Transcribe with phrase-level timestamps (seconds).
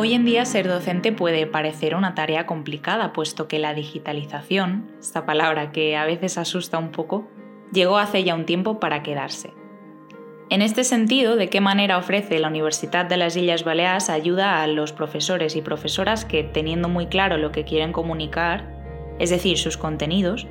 [0.00, 5.26] Hoy en día ser docente puede parecer una tarea complicada, puesto que la digitalización, esta
[5.26, 7.28] palabra que a veces asusta un poco,
[7.70, 9.52] llegó hace ya un tiempo para quedarse.
[10.48, 14.66] En este sentido, ¿de qué manera ofrece la Universidad de las Islas Baleares ayuda a
[14.68, 18.72] los profesores y profesoras que, teniendo muy claro lo que quieren comunicar,
[19.18, 20.46] es decir, sus contenidos,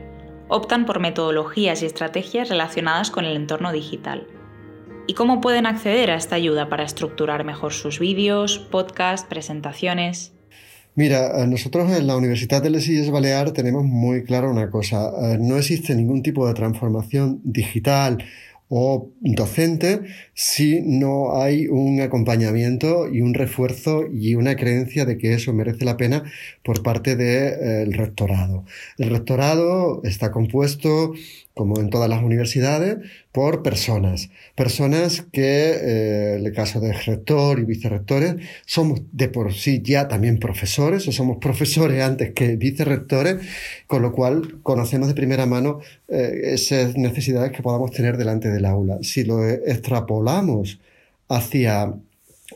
[0.48, 4.28] optan por metodologías y estrategias relacionadas con el entorno digital?
[5.10, 10.34] Y cómo pueden acceder a esta ayuda para estructurar mejor sus vídeos, podcasts, presentaciones.
[10.94, 15.10] Mira, eh, nosotros en la Universidad de las Islas Baleares tenemos muy claro una cosa,
[15.20, 18.24] eh, no existe ningún tipo de transformación digital
[18.68, 20.02] o docente
[20.36, 25.86] si no hay un acompañamiento y un refuerzo y una creencia de que eso merece
[25.86, 26.24] la pena
[26.64, 28.64] por parte del rectorado.
[29.00, 31.14] El rectorado está compuesto
[31.60, 33.00] como en todas las universidades,
[33.34, 34.30] por personas.
[34.56, 40.08] Personas que, eh, en el caso de rector y vicerrectores, somos de por sí ya
[40.08, 43.46] también profesores, o somos profesores antes que vicerrectores,
[43.88, 48.64] con lo cual conocemos de primera mano eh, esas necesidades que podamos tener delante del
[48.64, 49.00] aula.
[49.02, 50.80] Si lo extrapolamos
[51.28, 51.94] hacia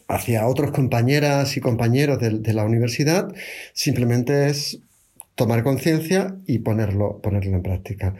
[0.07, 3.31] hacia otros compañeras y compañeros de la universidad,
[3.73, 4.79] simplemente es
[5.35, 8.15] tomar conciencia y ponerlo, ponerlo en práctica.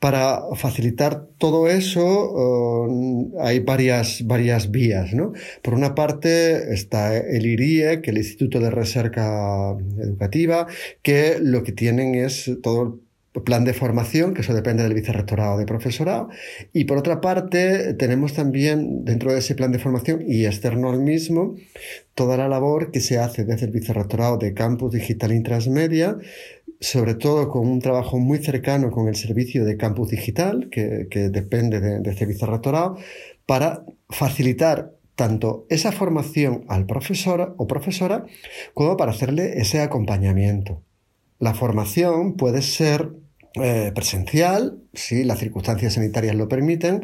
[0.00, 5.12] Para facilitar todo eso eh, hay varias, varias vías.
[5.12, 5.32] ¿no?
[5.62, 10.66] Por una parte está el IRIE, que el Instituto de Recerca Educativa,
[11.02, 15.58] que lo que tienen es todo el plan de formación, que eso depende del vicerrectorado
[15.58, 16.28] de profesorado.
[16.72, 21.00] Y por otra parte, tenemos también dentro de ese plan de formación y externo al
[21.00, 21.54] mismo,
[22.14, 26.16] toda la labor que se hace desde el vicerrectorado de Campus Digital y Transmedia,
[26.80, 31.80] sobre todo con un trabajo muy cercano con el servicio de Campus Digital, que, depende
[31.80, 32.96] de, de este vicerrectorado,
[33.46, 38.26] para facilitar tanto esa formación al profesor o profesora
[38.74, 40.82] como para hacerle ese acompañamiento.
[41.38, 43.12] La formación puede ser
[43.54, 47.02] eh, presencial, si las circunstancias sanitarias lo permiten,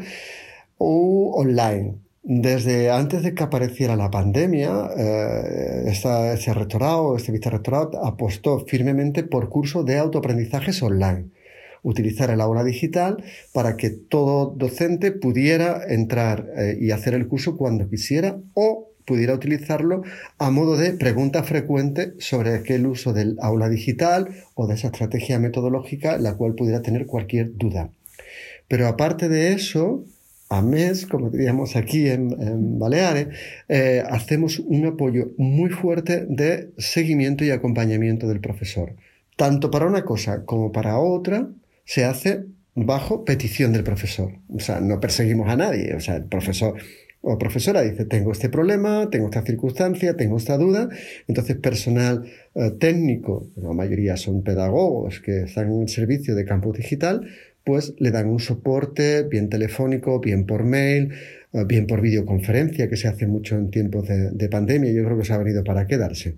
[0.76, 1.94] o online.
[2.24, 9.48] Desde antes de que apareciera la pandemia, eh, este rectorado, este vicerrectorado apostó firmemente por
[9.48, 11.30] cursos de autoaprendizajes online.
[11.82, 17.56] Utilizar el aula digital para que todo docente pudiera entrar eh, y hacer el curso
[17.56, 20.02] cuando quisiera o pudiera utilizarlo
[20.38, 25.40] a modo de pregunta frecuente sobre aquel uso del aula digital o de esa estrategia
[25.40, 27.90] metodológica la cual pudiera tener cualquier duda.
[28.68, 30.04] Pero aparte de eso,
[30.52, 33.28] a mes, como diríamos aquí en, Baleares,
[33.68, 38.94] eh, hacemos un apoyo muy fuerte de seguimiento y acompañamiento del profesor.
[39.36, 41.48] Tanto para una cosa como para otra
[41.84, 44.40] se hace bajo petición del profesor.
[44.54, 45.94] O sea, no perseguimos a nadie.
[45.94, 46.74] O sea, el profesor
[47.22, 50.88] o profesora dice, tengo este problema, tengo esta circunstancia, tengo esta duda.
[51.28, 52.24] Entonces, personal
[52.54, 57.28] eh, técnico, la mayoría son pedagogos que están en el servicio de campus digital,
[57.64, 61.12] pues le dan un soporte bien telefónico, bien por mail,
[61.52, 64.92] eh, bien por videoconferencia, que se hace mucho en tiempos de, de pandemia.
[64.92, 66.36] Yo creo que se ha venido para quedarse.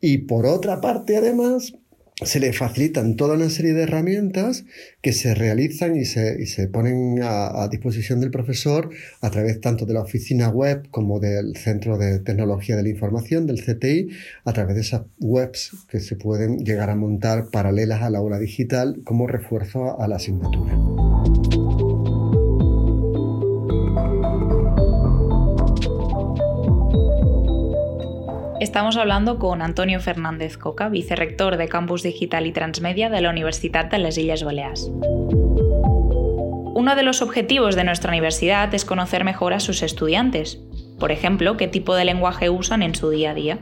[0.00, 1.74] Y por otra parte, además,
[2.22, 4.64] se le facilitan toda una serie de herramientas
[5.00, 9.86] que se realizan y se, se ponen a, a, disposición del profesor a través tanto
[9.86, 14.08] de la oficina web como del Centro de Tecnología de la Información, del CTI,
[14.44, 18.38] a través de esas webs que se pueden llegar a montar paralelas a la aula
[18.38, 21.69] digital como refuerzo a la asignatura.
[28.70, 33.86] Estamos hablando con Antonio Fernández Coca, vicerrector de Campus Digital y Transmedia de la Universidad
[33.86, 34.88] de las Islas Baleares.
[36.76, 40.60] Uno de los objetivos de nuestra universidad es conocer mejor a sus estudiantes,
[41.00, 43.58] por ejemplo, qué tipo de lenguaje usan en su día a día,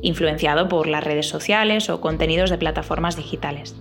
[0.00, 3.76] influenciado por las redes sociales o contenidos de plataformas digitales.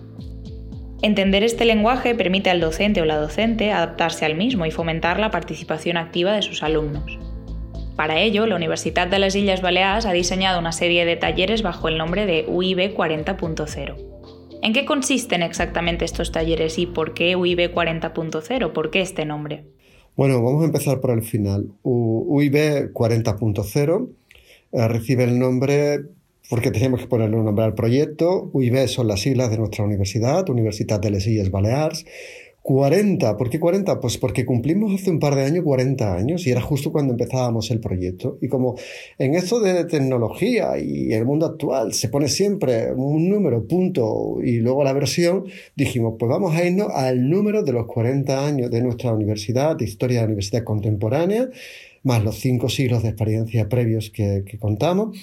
[1.01, 5.31] Entender este lenguaje permite al docente o la docente adaptarse al mismo y fomentar la
[5.31, 7.17] participación activa de sus alumnos.
[7.99, 11.89] Para ello, la Universidad de las Islas Baleares ha diseñado una serie de talleres bajo
[11.89, 13.95] el nombre de UIB 40.0.
[14.61, 18.71] ¿En qué consisten exactamente estos talleres y por qué UIB 40.0?
[18.71, 19.65] ¿Por qué este nombre?
[20.15, 21.73] Bueno, vamos a empezar por el final.
[21.83, 24.09] UIB 40.0
[24.71, 25.99] eh, recibe el nombre
[26.49, 28.49] porque teníamos que ponerle un nombre al proyecto.
[28.53, 32.05] UIB son las siglas de nuestra universidad, Universidad de las Islas Baleares.
[32.69, 34.00] 40, ¿por qué 40?
[34.00, 37.71] Pues porque cumplimos hace un par de años 40 años y era justo cuando empezábamos
[37.71, 38.38] el proyecto.
[38.44, 38.75] Y como
[39.18, 44.57] en esto de tecnología y el mundo actual se pone siempre un número, punto y
[44.57, 45.45] luego la versión,
[45.75, 49.86] dijimos, pues vamos a irnos al número de los 40 años de nuestra universidad, de
[49.86, 51.50] historia de la universidad contemporánea,
[52.04, 55.18] más los cinco siglos de experiencia previos que, que contamos,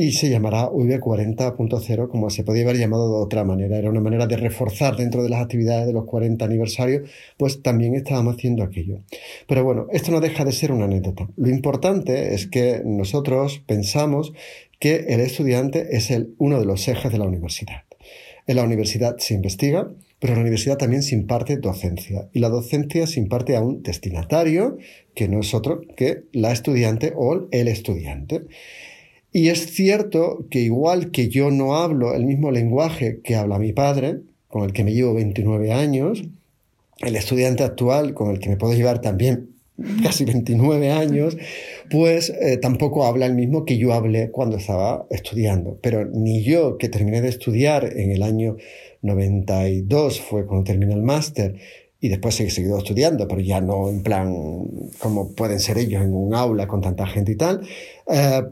[0.00, 3.78] y se llamará UIB 40.0 como se podía haber llamado de otra manera.
[3.78, 7.96] Era una manera de reforzar dentro de las actividades de los 40 aniversarios, pues también
[7.96, 9.00] estábamos haciendo aquello.
[9.48, 11.28] Pero bueno, esto no deja de ser una anécdota.
[11.34, 14.32] Lo importante es que nosotros pensamos
[14.78, 17.82] que el estudiante es el, uno de los ejes de la universidad.
[18.46, 19.90] En la universidad se investiga,
[20.20, 22.28] pero en la universidad también se imparte docencia.
[22.32, 24.78] Y la docencia se imparte a un destinatario,
[25.16, 28.42] que no es otro que la estudiante o el estudiante.
[29.32, 33.72] Y es cierto que igual que yo no hablo el mismo lenguaje que habla mi
[33.72, 36.24] padre, con el que me llevo 29 años,
[37.00, 39.50] el estudiante actual con el que me puedo llevar también
[40.02, 41.36] casi 29 años,
[41.90, 45.78] pues eh, tampoco habla el mismo que yo hablé cuando estaba estudiando.
[45.82, 48.56] Pero ni yo, que terminé de estudiar en el año
[49.02, 51.56] 92, fue cuando terminé el máster,
[52.00, 54.32] y después he seguido estudiando, pero ya no en plan
[54.98, 57.62] como pueden ser ellos en un aula con tanta gente y tal,
[58.06, 58.42] eh,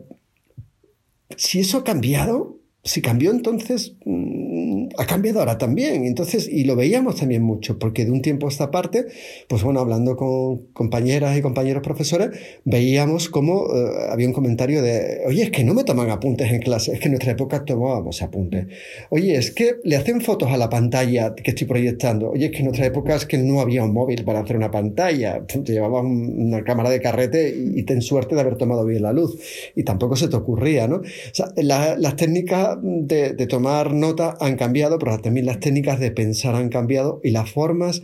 [1.36, 2.55] si eso ha cambiado,
[2.86, 6.04] si cambió entonces, mm, ha cambiado ahora también.
[6.04, 9.06] Entonces, y lo veíamos también mucho, porque de un tiempo a esta parte,
[9.48, 12.30] pues bueno, hablando con compañeras y compañeros profesores,
[12.64, 16.60] veíamos como eh, había un comentario de, oye, es que no me toman apuntes en
[16.60, 18.66] clase, es que en nuestra época tomábamos apuntes.
[19.10, 22.30] Oye, es que le hacen fotos a la pantalla que estoy proyectando.
[22.30, 24.70] Oye, es que en nuestra época es que no había un móvil para hacer una
[24.70, 25.44] pantalla.
[25.44, 29.38] Te llevabas una cámara de carrete y, ten suerte de haber tomado bien la luz.
[29.74, 30.96] Y tampoco se te ocurría, ¿no?
[30.96, 31.02] O
[31.32, 36.68] sea, las técnicas de, tomar nota han cambiado, pero también las técnicas de pensar han
[36.68, 38.02] cambiado y las formas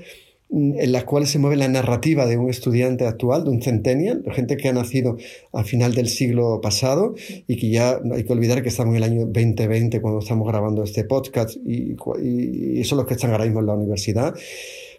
[0.51, 4.23] mm, en las cuales se mueve la narrativa de un estudiante actual, de un centennial,
[4.23, 5.17] de gente que ha nacido
[5.53, 7.15] al final del siglo pasado
[7.47, 10.83] y que ya hay que olvidar que estamos en el año 2020 cuando estamos grabando
[10.83, 14.35] este podcast y, y, son los que están ahora mismo en la universidad,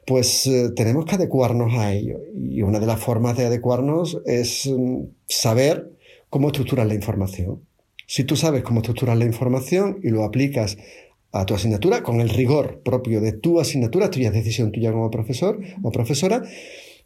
[0.05, 2.19] pues eh, tenemos que adecuarnos a ello.
[2.35, 5.91] Y una de las formas de adecuarnos es mm, saber
[6.29, 7.61] cómo estructurar la información.
[8.07, 10.77] Si tú sabes cómo estructurar la información y lo aplicas
[11.31, 15.09] a tu asignatura con el rigor propio de tu asignatura, tuya es decisión tuya como
[15.09, 16.43] profesor o profesora,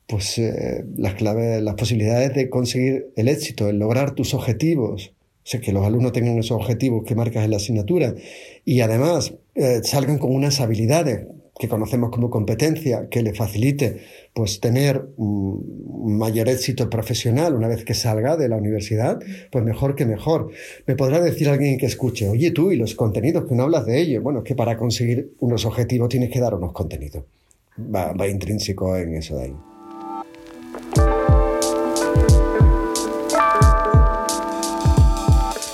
[0.06, 5.14] pues eh, las claves, las posibilidades de conseguir el éxito, el lograr tus objetivos,
[5.48, 8.16] o sea, que los alumnos tengan esos objetivos que marcas en la asignatura
[8.66, 11.26] y además eh, salgan con unas habilidades
[11.59, 14.01] que conocemos como competencia, que le facilite
[14.33, 19.19] pues tener un mayor éxito profesional una vez que salga de la universidad,
[19.51, 20.51] pues mejor que mejor.
[20.86, 24.00] Me podrá decir alguien que escuche, oye tú, y los contenidos que no hablas de
[24.00, 27.24] ellos, bueno, es que para conseguir unos objetivos tienes que dar unos contenidos.
[27.80, 29.54] Va, va intrínseco en eso de ahí.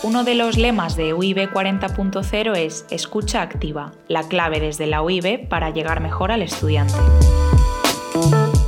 [0.03, 5.47] Uno de los lemas de UIB 40.0 es Escucha activa, la clave desde la UIB
[5.47, 6.95] para llegar mejor al estudiante.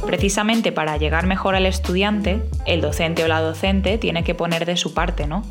[0.06, 4.78] Precisamente para llegar mejor al estudiante, el docente o la docente tiene que poner de
[4.78, 5.44] su parte, ¿no?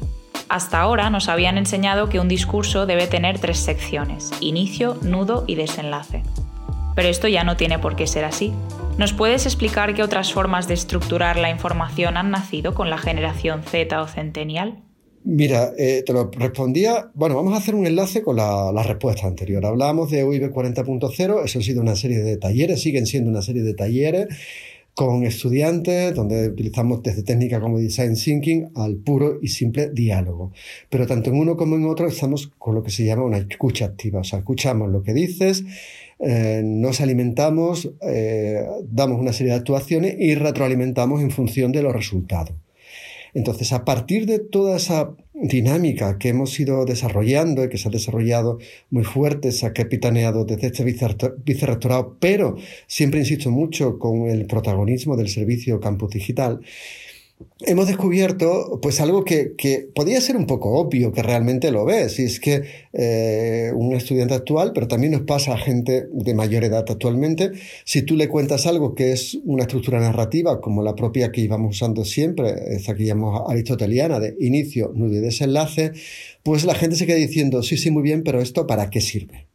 [0.49, 5.55] Hasta ahora nos habían enseñado que un discurso debe tener tres secciones, inicio, nudo y
[5.55, 6.23] desenlace.
[6.95, 8.55] Pero esto ya no tiene por qué ser así.
[8.97, 13.62] ¿Nos puedes explicar qué otras formas de estructurar la información han nacido con la generación
[13.64, 14.79] Z o Centennial?
[15.26, 17.11] Mira, eh, te lo respondía.
[17.14, 19.64] Bueno, vamos a hacer un enlace con la, respuesta anterior.
[19.64, 23.62] Hablábamos de UIB 40.0, eso ha sido una serie de talleres, siguen siendo una serie
[23.62, 24.28] de talleres
[24.93, 30.52] con estudiantes, donde utilizamos desde técnicas como design thinking al puro y simple diálogo.
[30.90, 33.87] Pero tanto en uno como en otro estamos con lo que se llama una escucha
[33.87, 34.21] activa.
[34.21, 35.64] O sea, escuchamos lo que dices,
[36.19, 41.95] eh, nos alimentamos, eh, damos una serie de actuaciones y retroalimentamos en función de los
[41.95, 42.54] resultados.
[43.35, 47.91] Entonces, a partir de toda esa dinámica que hemos ido desarrollando y que se ha
[47.91, 48.59] desarrollado
[48.91, 55.17] muy fuerte, se ha capitaneado desde este vicerrectorado, pero siempre insisto mucho con el protagonismo
[55.17, 56.61] del servicio Campus Digital,
[57.61, 62.19] hemos descubierto pues algo que, que, podía ser un poco obvio, que realmente lo ves,
[62.19, 62.62] y es que
[62.93, 67.53] eh, un estudiante actual, pero también nos pasa a gente de mayor edad actualmente,
[67.85, 71.76] si tú le cuentas algo que es una estructura narrativa, como la propia que íbamos
[71.76, 75.93] usando siempre, esta que llamamos aristoteliana, de inicio, nudo y desenlace,
[76.43, 79.47] pues la gente se queda diciendo, sí, sí, muy bien, pero esto para qué sirve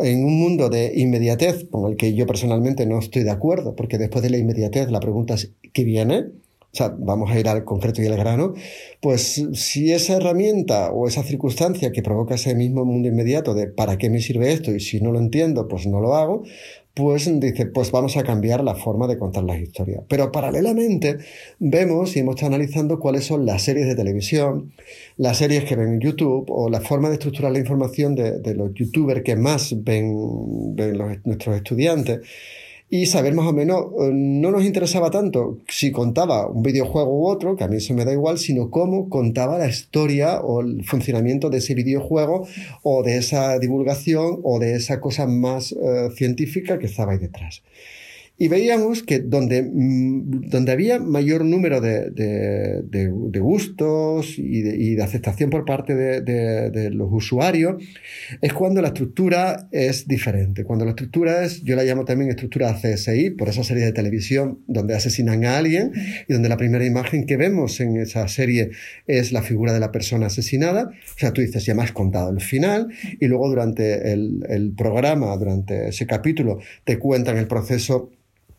[0.00, 3.98] en un mundo de inmediatez, con el que yo personalmente no estoy de acuerdo, porque
[3.98, 6.26] después de la inmediatez la pregunta es, ¿qué viene?
[6.70, 8.52] O sea, vamos a ir al concreto y al grano,
[9.00, 13.96] pues si esa herramienta o esa circunstancia que provoca ese mismo mundo inmediato de ¿para
[13.96, 14.72] qué me sirve esto?
[14.72, 16.44] y si no lo entiendo, pues no lo hago,
[16.98, 20.02] pues dice, pues vamos a cambiar la forma de contar las historias.
[20.08, 21.18] Pero paralelamente
[21.60, 24.72] vemos y hemos estado analizando cuáles son las series de televisión,
[25.16, 28.74] las series que ven en YouTube o la forma de estructurar la información de, los
[28.74, 30.74] youtubers que más ven,
[31.24, 32.20] nuestros estudiantes
[32.90, 37.28] y saber más o menos, eh, no nos interesaba tanto si contaba un videojuego u
[37.28, 40.84] otro, que a mí eso me da igual, sino cómo contaba la historia o el
[40.84, 42.46] funcionamiento de ese videojuego
[42.82, 47.62] o de esa divulgación o de esa cosa más eh, científica que estaba ahí detrás.
[48.40, 55.02] Y veíamos que donde, mm, donde había mayor número de, de, gustos y, y de,
[55.02, 57.82] aceptación por parte de, los usuarios
[58.40, 60.62] es cuando la estructura es diferente.
[60.62, 64.60] Cuando la estructura es, yo la llamo también estructura CSI, por esa serie de televisión
[64.68, 65.92] donde asesinan a alguien
[66.28, 68.70] y donde la primera imagen que vemos en esa serie
[69.08, 70.90] es la figura de la persona asesinada.
[70.90, 74.72] O sea, tú dices, ya me has contado el final y luego durante el, el
[74.72, 78.12] programa, durante ese capítulo, te cuentan el proceso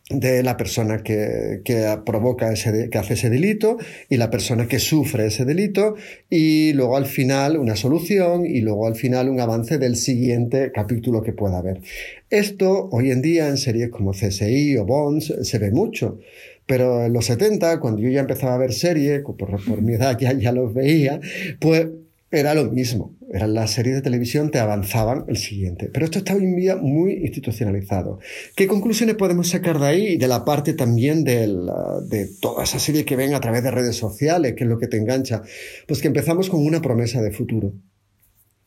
[0.09, 1.61] de la persona que,
[2.03, 3.77] provoca ese, que hace ese delito
[4.09, 5.95] y la persona que sufre ese delito
[6.29, 11.21] y luego al final una solución y luego al final un avance del siguiente capítulo
[11.21, 11.81] que pueda haber.
[12.29, 16.19] Esto hoy en día en series como CSI o Bonds se ve mucho.
[16.65, 20.17] Pero en los 70, cuando yo ya empezaba a ver series, por, por mi edad
[20.19, 21.19] ya, ya los veía,
[21.59, 21.87] pues
[22.31, 23.15] era lo mismo.
[23.31, 25.89] Eran las series de televisión, te avanzaban el siguiente.
[25.93, 28.19] Pero esto está hoy en día muy institucionalizado.
[28.55, 33.15] ¿Qué conclusiones podemos sacar de ahí de la parte también de toda esa serie que
[33.15, 35.43] ven a través de redes sociales, que es lo que te engancha?
[35.87, 37.73] Pues que empezamos con una promesa de futuro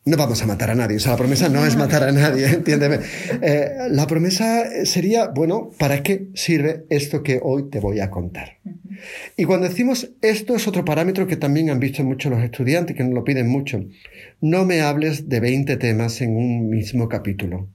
[0.05, 0.97] no vamos a matar a nadie.
[0.97, 2.99] O sea, la promesa no es matar a nadie, entiéndeme.
[3.41, 8.57] Eh, la promesa sería, bueno, ¿para qué sirve esto que hoy te voy a contar?
[9.37, 13.03] Y cuando decimos esto es otro parámetro que también han visto muchos los estudiantes, que
[13.03, 13.83] nos lo piden mucho.
[14.41, 17.69] No me hables de 20 temas en un mismo capítulo.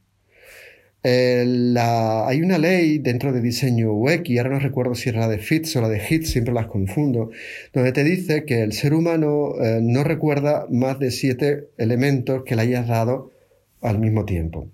[1.10, 5.28] Eh, hay una ley dentro de diseño UX, y ahora no recuerdo si era la
[5.28, 7.30] de FITS o la de HITS, siempre las confundo,
[7.72, 12.56] donde te dice que el ser humano eh, no recuerda más de siete elementos que
[12.56, 13.32] le hayas dado
[13.80, 14.68] al mismo tiempo.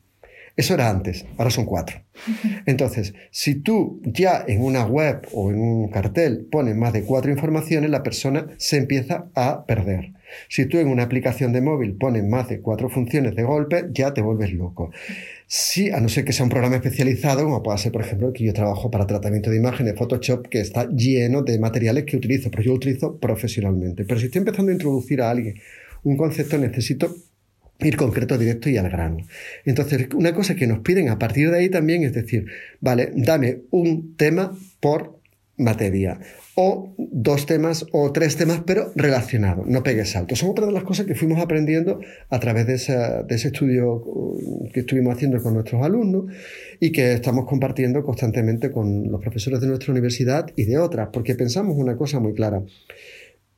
[0.56, 2.02] Eso era antes, ahora son cuatro.
[2.66, 7.30] Entonces, si tú ya en una web o en un cartel pones más de cuatro
[7.30, 10.14] informaciones, la persona se empieza a perder.
[10.48, 14.14] Si tú en una aplicación de móvil pones más de cuatro funciones de golpe, ya
[14.14, 14.90] te vuelves loco.
[15.46, 18.44] Sí, a no ser que sea un programa especializado, como pueda ser, por ejemplo, que
[18.44, 22.62] yo trabajo para tratamiento de imágenes, Photoshop, que está lleno de materiales que utilizo, pero
[22.62, 24.04] yo lo utilizo profesionalmente.
[24.04, 25.56] Pero si estoy empezando a introducir a alguien
[26.02, 27.14] un concepto, necesito
[27.80, 29.18] ir concreto, directo y al grano.
[29.64, 32.46] Entonces, una cosa que nos piden a partir de ahí también es decir,
[32.80, 35.20] vale, dame un tema por
[35.56, 36.18] materia
[36.56, 40.38] o dos temas o tres temas, pero relacionados, no pegues saltos.
[40.38, 42.74] Son otra de las cosas que fuimos aprendiendo a través de,
[43.24, 46.26] de, ese estudio uh, que estuvimos haciendo con nuestros alumnos
[46.80, 51.34] y que estamos compartiendo constantemente con los profesores de nuestra universidad y de otras, porque
[51.34, 52.62] pensamos una cosa muy clara.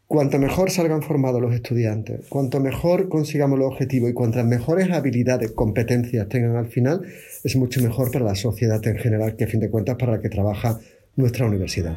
[0.08, 5.50] Cuanto mejor salgan formados los estudiantes, cuanto mejor consigamos los objetivos y cuantas mejores habilidades,
[5.50, 7.02] competencias tengan al final,
[7.42, 10.20] es mucho mejor para la sociedad en general, que a fin de cuentas para la
[10.20, 10.78] que trabaja
[11.16, 11.96] nuestra universidad.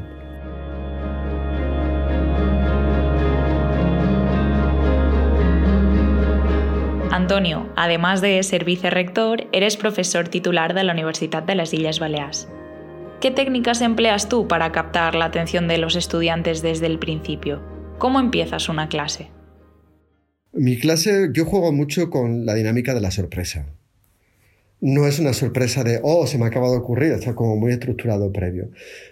[7.12, 12.48] Antonio, además de ser vicerrector, eres profesor titular de la Universidad de las Islas Baleares.
[13.20, 17.62] ¿Qué técnicas empleas tú para captar la atención de los estudiantes desde el principio?
[17.98, 19.32] ¿Cómo empiezas una clase?
[20.54, 23.79] Mi clase, yo juego mucho con la dinámica de la sorpresa
[24.82, 28.32] no es una sorpresa de, oh, se me acaba de ocurrir, está como muy estructurado
[28.32, 28.70] previo.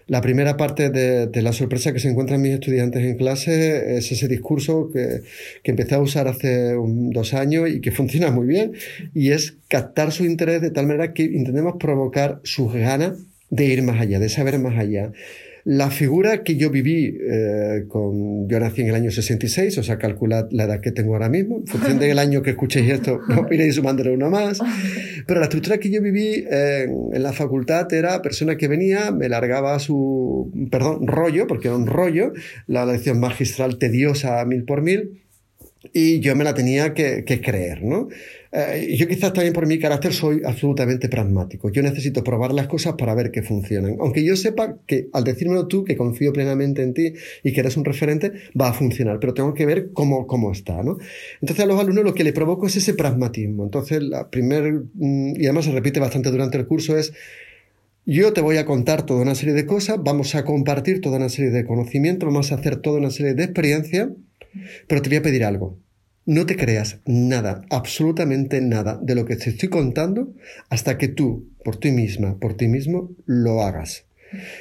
[0.07, 4.27] La primera parte de, la sorpresa que se encuentran mis estudiantes en clase es ese
[4.27, 5.21] discurso que,
[5.63, 8.73] que empecé a usar hace dos años y que funciona muy bien,
[9.13, 13.17] y es captar su interés de tal manera que intentemos provocar sus ganas
[13.49, 15.11] de ir más allá, de saber más allá.
[15.69, 18.47] La figura que yo viví eh, con.
[18.47, 21.57] Yo nací en el año 66, o sea, calculad la edad que tengo ahora mismo.
[21.57, 24.59] En función del año que escuchéis esto, no iréis sumándole una más.
[25.25, 29.77] Pero la estructura que yo viví en la facultad era persona que venía, me largaba
[29.79, 30.49] su.
[30.71, 32.31] Perdón, rollo, porque era un rollo,
[32.67, 35.19] la lección magistral tediosa mil por mil
[35.93, 38.07] y yo me la tenía que, que creer, ¿no?
[38.51, 41.69] Eh, yo quizás también por mi carácter soy absolutamente pragmático.
[41.69, 43.97] Yo necesito probar las cosas para ver que funcionan.
[43.99, 47.13] Aunque yo sepa que al decírmelo tú, que confío plenamente en ti
[47.43, 50.81] y que eres un referente, va a funcionar, pero tengo que ver cómo, cómo está,
[50.83, 50.97] ¿no?
[51.41, 53.63] Entonces a los alumnos lo que le provoco es ese pragmatismo.
[53.63, 57.13] Entonces la primer, mm, y además se repite bastante durante el curso, es
[58.05, 61.29] Yo te voy a contar toda una serie de cosas, vamos a compartir toda una
[61.29, 64.09] serie de conocimientos, vamos a hacer toda una serie de experiencias,
[64.87, 65.77] pero te voy a pedir algo.
[66.27, 70.33] No te creas nada, absolutamente nada de lo que te estoy contando
[70.69, 74.03] hasta que tú, por ti misma, por ti mismo, lo hagas.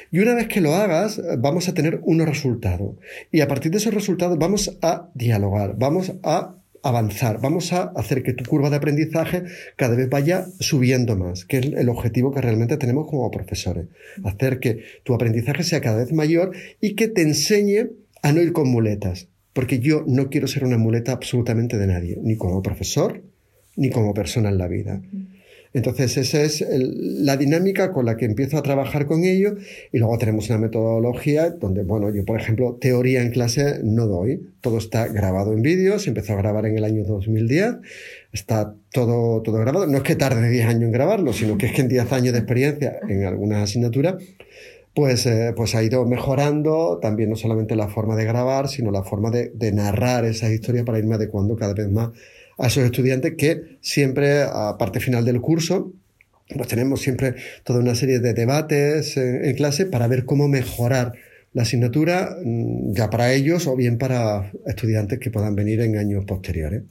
[0.09, 2.95] Y una vez que lo hagas, vamos a tener unos resultados.
[3.33, 8.23] Y a partir de esos resultados vamos a dialogar, vamos a avanzar, vamos a hacer
[8.23, 9.43] que tu curva de aprendizaje
[9.75, 13.87] cada vez vaya subiendo más, que es el objetivo que realmente tenemos como profesores.
[14.23, 17.89] Hacer que tu aprendizaje sea cada vez mayor y que te enseñe
[18.21, 19.27] a no ir con muletas.
[19.57, 23.23] Porque yo no quiero ser una muleta absolutamente de nadie, ni como profesor,
[23.75, 25.01] ni como persona en la vida.
[25.73, 29.55] Entonces, esa es la dinámica con la que empiezo a trabajar con ello.
[29.91, 34.47] Y luego tenemos una metodología donde, bueno, yo, por ejemplo, teoría en clase no doy.
[34.61, 35.97] Todo está grabado en vídeo.
[35.97, 37.77] Se empezó a grabar en el año 2010.
[38.33, 39.87] Está todo, todo grabado.
[39.87, 42.33] No es que tarde 10 años en grabarlo, sino que es que en 10 años
[42.33, 44.19] de experiencia en alguna asignatura
[44.97, 49.03] pues, eh, pues ha ido mejorando también no solamente la forma de grabar, sino la
[49.03, 52.09] forma de, narrar esa historia para irme adecuando cada vez más
[52.57, 55.93] a esos estudiantes que siempre a parte final del curso
[56.49, 61.13] pues tenemos siempre toda una serie de debates en, clase para ver cómo mejorar
[61.53, 66.25] la asignatura mm, ya para ellos o bien para estudiantes que puedan venir en años
[66.25, 66.81] posteriores.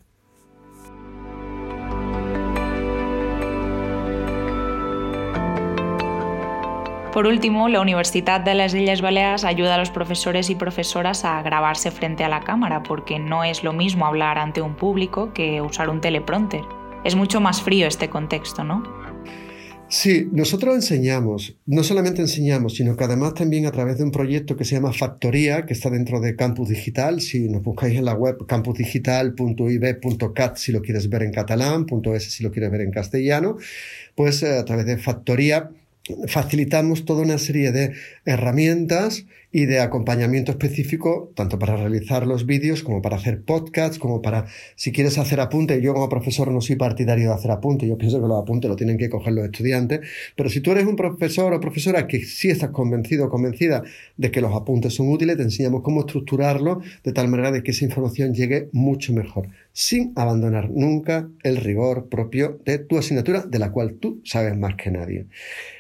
[7.17, 11.41] Por último, la Universidad de las Islas Baleares ayuda a los profesores y profesoras a
[11.41, 15.63] grabarse frente a la cámara, porque no es lo mismo hablar ante un público que
[15.63, 16.61] usar un teleprompter.
[17.07, 18.83] Es mucho más frío este contexto, ¿no?
[19.89, 24.55] Sí, nosotros enseñamos, no solamente enseñamos, sino que además también a través de un proyecto
[24.55, 28.13] que se llama Factoría, que está dentro de Campus Digital, si nos buscáis en la
[28.13, 33.57] web campusdigital.ib.cat si lo quieres ver en catalán, .es si lo quieres ver en castellano,
[34.15, 35.71] pues eh, a través de Factoría
[36.29, 37.93] facilitamos toda una serie de
[38.25, 44.21] herramientas y de acompañamiento específico, tanto para realizar los vídeos como para hacer podcasts, como
[44.21, 44.45] para,
[44.75, 48.21] si quieres hacer apunte, yo como profesor no soy partidario de hacer apunte, yo pienso
[48.21, 50.01] que los apuntes lo tienen que coger los estudiantes,
[50.37, 53.83] pero si tú eres un profesor o profesora que sí estás convencido o convencida
[54.19, 57.71] de que los apuntes son útiles, te enseñamos cómo estructurarlo de tal manera de que
[57.71, 63.59] esa información llegue mucho mejor, sin abandonar nunca el rigor propio de tu asignatura, de
[63.59, 65.27] la cual tú sabes más que nadie.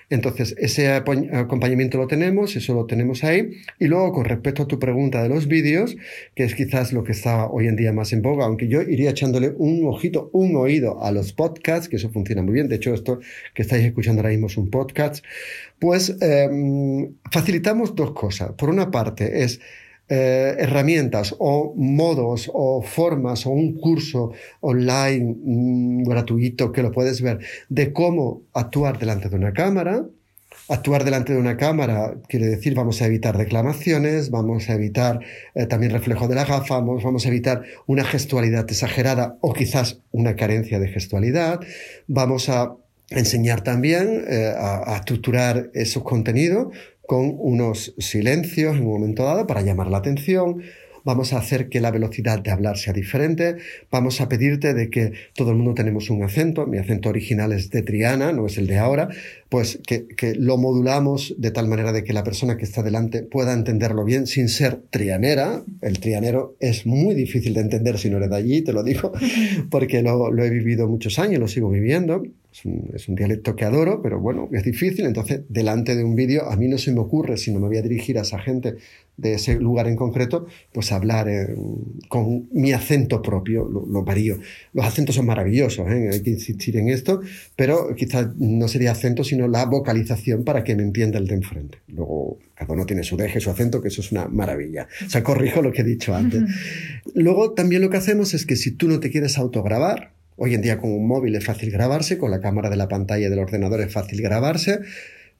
[0.08, 3.50] Entonces, ese acompañamiento lo tenemos, eso lo tenemos ahí.
[3.80, 5.96] Y luego, con respecto a tu pregunta de los vídeos,
[6.36, 9.10] que es quizás lo que está hoy en día más en boga, aunque yo iría
[9.10, 12.68] echándole un ojito, un oído a los podcasts, que eso funciona muy bien.
[12.68, 13.18] De hecho, esto
[13.52, 15.24] que estáis escuchando ahora mismo es un podcast.
[15.80, 18.52] Pues em, facilitamos dos cosas.
[18.52, 19.60] Por una parte, es
[20.08, 27.20] eh, herramientas o modos o formas o un curso online mm, gratuito que lo puedes
[27.22, 30.04] ver de cómo actuar delante de una cámara.
[30.68, 35.20] Actuar delante de una cámara quiere decir vamos a evitar declamaciones, vamos a evitar
[35.54, 40.36] eh, también reflejo de la gafa, vamos, a evitar una gestualidad exagerada o quizás una
[40.36, 41.60] carencia de gestualidad,
[42.06, 42.76] vamos a
[43.10, 46.68] enseñar también eh, a, estructurar esos contenidos
[47.06, 50.62] con unos silencios en un momento dado para llamar la atención,
[51.06, 53.58] vamos a hacer que la velocidad de hablar sea diferente,
[53.92, 57.70] vamos a pedirte de que todo el mundo tenemos un acento, mi acento original es
[57.70, 59.08] de Triana, no es el de ahora,
[59.48, 63.22] pues que, que, lo modulamos de tal manera de que la persona que está delante
[63.22, 65.62] pueda entenderlo bien sin ser trianera.
[65.80, 69.12] El trianero es muy difícil de entender si no eres de allí, te lo digo,
[69.70, 72.24] porque lo, lo he vivido muchos años, lo sigo viviendo.
[72.56, 75.04] Es un, es un, dialecto que adoro, pero bueno, es difícil.
[75.04, 77.76] Entonces, delante de un vídeo, a mí no se me ocurre, si no me voy
[77.76, 78.76] a dirigir a esa gente
[79.18, 81.54] de ese lugar en concreto, pues hablar eh,
[82.08, 84.38] con mi acento propio, lo, lo, varío.
[84.72, 86.10] Los acentos son maravillosos, ¿eh?
[86.12, 87.20] hay que insistir en esto,
[87.56, 91.78] pero quizás no sería acento, sino la vocalización para que me entienda el de enfrente.
[91.88, 94.88] Luego, cada uno tiene su deje, su acento, que eso es una maravilla.
[95.04, 96.42] O sea, corrijo lo que he dicho antes.
[97.14, 100.62] Luego, también lo que hacemos es que si tú no te quieres autograbar, hoy en
[100.62, 103.80] día con un móvil es fácil grabarse, con la cámara de la pantalla del ordenador
[103.80, 104.80] es fácil grabarse,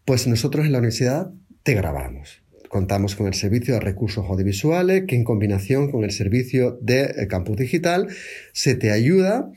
[0.05, 1.31] pues nosotros en la universidad
[1.63, 2.43] te grabamos.
[2.69, 7.27] Contamos con el servicio de recursos audiovisuales que en combinación con el servicio de eh,
[7.29, 8.09] campus digital
[8.53, 9.51] se te ayuda,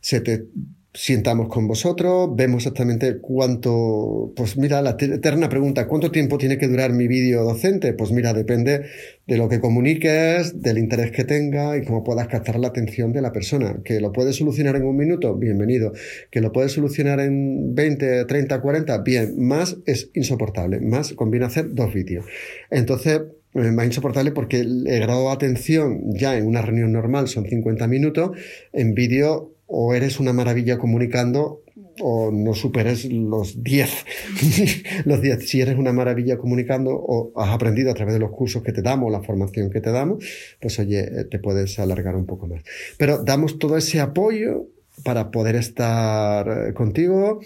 [0.00, 0.46] se te
[0.94, 6.68] sientamos con vosotros, vemos exactamente cuánto, pues mira, la eterna pregunta, ¿cuánto tiempo tiene que
[6.68, 7.94] durar mi vídeo docente?
[7.94, 8.82] Pues mira, depende
[9.26, 13.22] de lo que comuniques, del interés que tenga y cómo puedas captar la atención de
[13.22, 13.80] la persona.
[13.82, 15.92] Que lo puedes solucionar en un minuto, bienvenido.
[16.30, 19.34] Que lo puedes solucionar en 20, 30, 40, bien.
[19.38, 22.26] Más es insoportable, más conviene hacer dos vídeos.
[22.70, 23.22] Entonces,
[23.54, 27.86] eh, más insoportable porque el grado de atención ya en una reunión normal son 50
[27.86, 28.32] minutos,
[28.72, 31.62] en vídeo o eres una maravilla comunicando
[31.98, 34.04] o no superes los 10.
[35.06, 35.48] los 10.
[35.48, 38.82] Si eres una maravilla comunicando o has aprendido a través de los cursos que te
[38.82, 40.24] damos, la formación que te damos,
[40.60, 42.62] pues oye, eh, te puedes alargar un poco más.
[42.98, 44.66] Pero damos todo ese apoyo
[45.04, 47.40] para poder estar eh, contigo.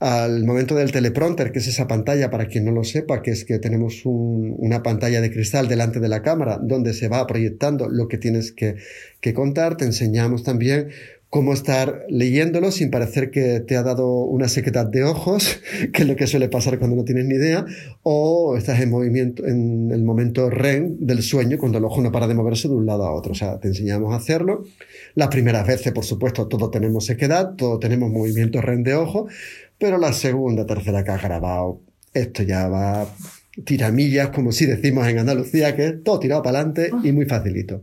[0.00, 3.46] Al momento del teleprompter, que es esa pantalla, para quien no lo sepa, que es
[3.46, 8.06] que tenemos una pantalla de cristal delante de la cámara donde se va proyectando lo
[8.06, 8.76] que tienes que,
[9.22, 10.90] que contar, te enseñamos también
[11.34, 15.58] cómo estar leyéndolo sin parecer que te ha dado una sequedad de ojos,
[15.92, 17.66] que es lo que suele pasar cuando no tienes ni idea,
[18.04, 22.28] o estás en movimiento, en el momento REM del sueño, cuando el ojo no para
[22.28, 23.32] de moverse de un lado a otro.
[23.32, 24.62] O sea, te enseñamos a hacerlo.
[25.16, 29.26] Las primeras veces, por supuesto, todos tenemos sequedad, todos tenemos movimiento REM de ojo,
[29.76, 31.80] pero la segunda, tercera que has grabado,
[32.12, 33.08] esto ya va
[33.64, 37.82] tiramillas, como si decimos en Andalucía, que es todo tirado para adelante y muy facilito.